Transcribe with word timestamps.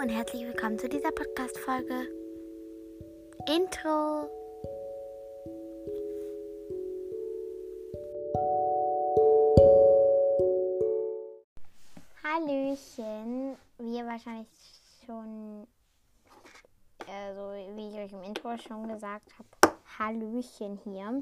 willkommen 0.00 0.78
zu 0.78 0.88
dieser 0.88 1.10
Podcast-Folge. 1.10 2.06
Intro. 3.48 4.30
Hallöchen. 12.22 13.56
Wie 13.78 13.96
ihr 13.96 14.06
wahrscheinlich 14.06 14.46
schon, 15.04 15.66
also 17.08 17.54
wie 17.74 17.88
ich 17.88 17.96
euch 17.96 18.12
im 18.12 18.22
Intro 18.22 18.56
schon 18.56 18.86
gesagt 18.86 19.32
habe, 19.36 19.74
Hallöchen 19.98 20.78
hier 20.84 21.20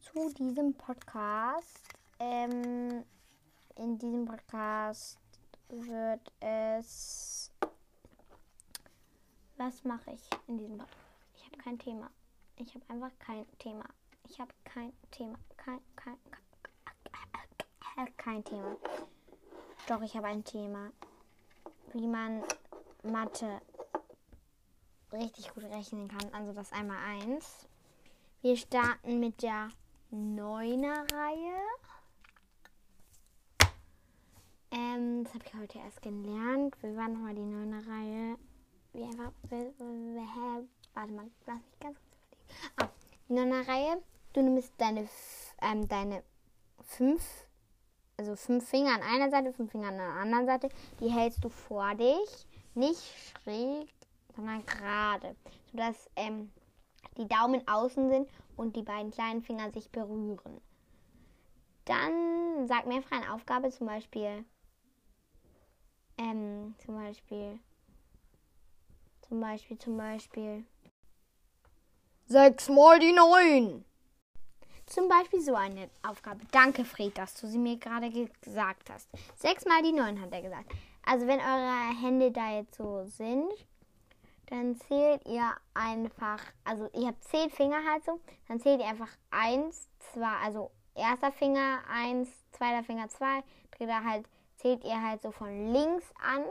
zu 0.00 0.34
diesem 0.34 0.74
Podcast. 0.74 1.80
Ähm, 2.18 3.04
in 3.76 3.96
diesem 3.96 4.26
Podcast 4.26 5.18
wird 5.70 6.30
es. 6.40 7.23
Was 9.56 9.84
mache 9.84 10.10
ich 10.10 10.20
in 10.48 10.58
diesem 10.58 10.78
Podcast? 10.78 10.98
Ich 11.36 11.44
habe 11.46 11.58
kein 11.58 11.78
Thema. 11.78 12.10
Ich 12.56 12.74
habe 12.74 12.84
einfach 12.88 13.16
kein 13.20 13.46
Thema. 13.58 13.84
Ich 14.28 14.40
habe 14.40 14.52
kein 14.64 14.92
Thema. 15.12 15.38
Kein, 15.56 15.80
kein, 15.94 16.18
kein, 17.94 18.16
kein 18.16 18.44
Thema. 18.44 18.76
Doch, 19.86 20.02
ich 20.02 20.16
habe 20.16 20.26
ein 20.26 20.42
Thema. 20.42 20.90
Wie 21.92 22.08
man 22.08 22.42
Mathe 23.04 23.60
richtig 25.12 25.54
gut 25.54 25.64
rechnen 25.64 26.08
kann. 26.08 26.34
Also 26.34 26.52
das 26.52 26.72
einmal 26.72 26.98
eins. 27.06 27.68
Wir 28.42 28.56
starten 28.56 29.20
mit 29.20 29.40
der 29.40 29.70
Neuner 30.10 31.06
Reihe. 31.12 31.60
Ähm, 34.72 35.22
das 35.22 35.34
habe 35.34 35.44
ich 35.46 35.54
heute 35.54 35.78
erst 35.78 36.02
gelernt. 36.02 36.76
Wir 36.82 36.96
waren 36.96 37.12
nochmal 37.12 37.36
die 37.36 37.44
Neuner 37.44 37.86
Reihe. 37.86 38.36
Wie 38.94 39.02
einfach. 39.02 39.32
Warte 40.94 41.12
mal, 41.12 41.30
lass 41.46 41.56
mich 41.56 41.80
ganz 41.80 41.98
kurz. 41.98 42.16
Ah, 42.76 42.88
die 43.28 43.32
Neuner 43.32 43.66
Reihe. 43.66 44.02
Du 44.32 44.42
nimmst 44.42 44.72
deine, 44.78 45.08
ähm, 45.60 45.86
deine 45.88 46.22
fünf, 46.82 47.22
also 48.16 48.36
fünf 48.36 48.68
Finger 48.68 48.94
an 48.94 49.02
einer 49.02 49.30
Seite, 49.30 49.52
fünf 49.52 49.72
Finger 49.72 49.88
an 49.88 49.98
der 49.98 50.08
anderen 50.08 50.46
Seite. 50.46 50.68
Die 51.00 51.10
hältst 51.10 51.44
du 51.44 51.48
vor 51.48 51.94
dich. 51.94 52.46
Nicht 52.74 53.02
schräg, 53.42 53.92
sondern 54.34 54.64
gerade. 54.64 55.36
Sodass 55.70 56.10
ähm, 56.16 56.50
die 57.16 57.28
Daumen 57.28 57.66
außen 57.68 58.08
sind 58.08 58.28
und 58.56 58.76
die 58.76 58.82
beiden 58.82 59.10
kleinen 59.10 59.42
Finger 59.42 59.70
sich 59.72 59.90
berühren. 59.90 60.60
Dann 61.84 62.66
sag 62.66 62.86
mehrfach 62.86 63.12
eine 63.12 63.34
Aufgabe, 63.34 63.70
zum 63.70 63.86
Beispiel 63.86 64.44
ähm, 66.18 66.74
zum 66.78 66.94
Beispiel. 66.94 67.58
Zum 69.34 69.40
Beispiel, 69.40 69.78
zum 69.78 69.96
Beispiel. 69.96 70.64
Sechs 72.26 72.68
mal 72.68 73.00
die 73.00 73.12
neun. 73.12 73.84
Zum 74.86 75.08
Beispiel 75.08 75.40
so 75.40 75.56
eine 75.56 75.90
Aufgabe. 76.04 76.42
Danke, 76.52 76.84
Fred, 76.84 77.18
dass 77.18 77.34
du 77.34 77.48
sie 77.48 77.58
mir 77.58 77.76
gerade 77.76 78.12
gesagt 78.40 78.90
hast. 78.90 79.08
Sechs 79.34 79.64
mal 79.64 79.82
die 79.82 79.90
neun, 79.90 80.20
hat 80.20 80.30
er 80.30 80.40
gesagt. 80.40 80.70
Also 81.04 81.26
wenn 81.26 81.40
eure 81.40 82.00
Hände 82.00 82.30
da 82.30 82.58
jetzt 82.58 82.76
so 82.76 83.06
sind, 83.06 83.50
dann 84.46 84.76
zählt 84.76 85.26
ihr 85.26 85.50
einfach, 85.74 86.40
also 86.62 86.88
ihr 86.92 87.08
habt 87.08 87.24
zehn 87.24 87.50
Finger 87.50 87.84
halt 87.90 88.04
so, 88.04 88.20
dann 88.46 88.60
zählt 88.60 88.82
ihr 88.82 88.86
einfach 88.86 89.10
eins, 89.32 89.88
zwei, 90.12 90.36
also 90.44 90.70
erster 90.94 91.32
Finger 91.32 91.80
eins, 91.92 92.28
zweiter 92.52 92.84
Finger 92.84 93.08
zwei, 93.08 93.42
dritter 93.72 94.04
halt 94.04 94.28
zählt 94.58 94.84
ihr 94.84 95.02
halt 95.02 95.22
so 95.22 95.32
von 95.32 95.72
links 95.72 96.04
an, 96.22 96.44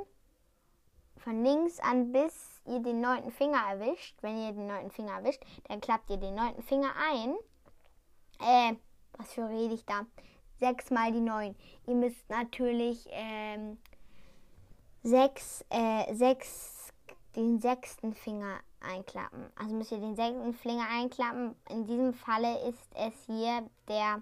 von 1.23 1.43
links 1.43 1.79
an, 1.79 2.11
bis 2.11 2.61
ihr 2.65 2.79
den 2.79 3.01
neunten 3.01 3.31
Finger 3.31 3.61
erwischt. 3.69 4.15
Wenn 4.21 4.37
ihr 4.37 4.51
den 4.51 4.67
neunten 4.67 4.91
Finger 4.91 5.13
erwischt, 5.13 5.43
dann 5.67 5.81
klappt 5.81 6.09
ihr 6.09 6.17
den 6.17 6.35
neunten 6.35 6.63
Finger 6.63 6.91
ein. 7.11 7.35
Äh, 8.39 8.75
was 9.17 9.33
für 9.33 9.47
rede 9.47 9.73
ich 9.73 9.85
da? 9.85 10.05
Sechs 10.59 10.91
mal 10.91 11.11
die 11.11 11.21
neun. 11.21 11.55
Ihr 11.87 11.95
müsst 11.95 12.29
natürlich 12.29 13.07
ähm, 13.11 13.77
sechs, 15.03 15.65
äh, 15.69 16.13
sechs, 16.13 16.93
den 17.35 17.59
sechsten 17.59 18.13
Finger 18.13 18.59
einklappen. 18.81 19.45
Also 19.55 19.75
müsst 19.75 19.91
ihr 19.91 19.99
den 19.99 20.15
sechsten 20.15 20.53
Finger 20.53 20.87
einklappen. 20.89 21.55
In 21.69 21.85
diesem 21.85 22.13
Falle 22.13 22.67
ist 22.67 22.87
es 22.95 23.13
hier 23.25 23.69
der 23.87 24.21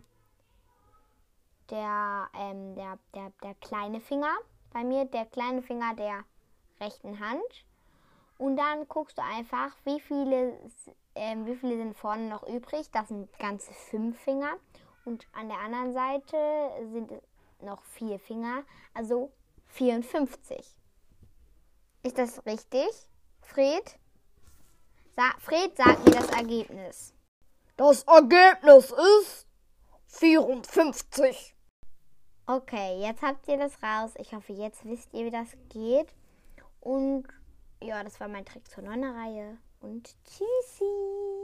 der, 1.71 2.29
ähm, 2.37 2.75
der, 2.75 2.99
der, 3.15 3.31
der 3.41 3.55
kleine 3.55 4.01
Finger. 4.01 4.33
Bei 4.71 4.83
mir 4.83 5.05
der 5.05 5.25
kleine 5.25 5.61
Finger 5.61 5.95
der 5.95 6.25
rechten 6.81 7.19
Hand. 7.19 7.65
Und 8.37 8.57
dann 8.57 8.87
guckst 8.87 9.17
du 9.17 9.21
einfach, 9.21 9.71
wie 9.85 9.99
viele, 9.99 10.59
äh, 11.13 11.35
wie 11.45 11.55
viele 11.55 11.77
sind 11.77 11.95
vorne 11.95 12.27
noch 12.27 12.43
übrig. 12.47 12.89
Das 12.91 13.07
sind 13.09 13.31
ganze 13.39 13.71
fünf 13.71 14.19
Finger. 14.19 14.53
Und 15.05 15.27
an 15.33 15.47
der 15.47 15.59
anderen 15.59 15.93
Seite 15.93 16.37
sind 16.91 17.11
noch 17.61 17.83
vier 17.83 18.19
Finger, 18.19 18.63
also 18.93 19.31
54. 19.67 20.75
Ist 22.03 22.17
das 22.17 22.45
richtig, 22.45 22.89
Fred? 23.41 23.99
Sa 25.15 25.33
Fred, 25.39 25.75
sag 25.77 26.03
mir 26.03 26.11
das 26.11 26.29
Ergebnis. 26.29 27.13
Das 27.77 28.03
Ergebnis 28.03 28.91
ist 28.91 29.47
54. 30.07 31.55
Okay, 32.47 32.99
jetzt 33.01 33.21
habt 33.21 33.47
ihr 33.47 33.57
das 33.57 33.81
raus. 33.81 34.11
Ich 34.17 34.33
hoffe, 34.33 34.53
jetzt 34.53 34.83
wisst 34.85 35.13
ihr, 35.13 35.25
wie 35.25 35.31
das 35.31 35.55
geht. 35.69 36.13
Und 36.81 37.27
ja, 37.81 38.03
das 38.03 38.19
war 38.19 38.27
mein 38.27 38.45
Trick 38.45 38.69
zur 38.69 38.83
Neuner 38.83 39.15
Reihe. 39.15 39.57
Und 39.79 40.15
tschüssi. 40.25 41.40